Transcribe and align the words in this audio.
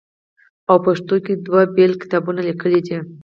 او 0.69 0.75
پښتو 0.85 1.15
کښې 1.25 1.33
دوه 1.45 1.61
بيل 1.75 1.91
کتابونه 2.01 2.39
ليکلي 2.49 2.79
دي 2.87 2.97